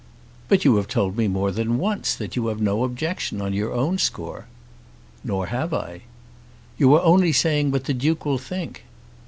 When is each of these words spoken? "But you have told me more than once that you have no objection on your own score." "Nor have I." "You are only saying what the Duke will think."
"But 0.47 0.65
you 0.65 0.77
have 0.77 0.87
told 0.87 1.15
me 1.15 1.27
more 1.27 1.51
than 1.51 1.77
once 1.77 2.15
that 2.15 2.35
you 2.35 2.47
have 2.47 2.59
no 2.59 2.83
objection 2.83 3.39
on 3.39 3.53
your 3.53 3.71
own 3.71 3.99
score." 3.99 4.47
"Nor 5.23 5.45
have 5.45 5.75
I." 5.75 6.01
"You 6.79 6.91
are 6.95 7.03
only 7.03 7.31
saying 7.31 7.69
what 7.69 7.83
the 7.83 7.93
Duke 7.93 8.25
will 8.25 8.39
think." 8.39 8.85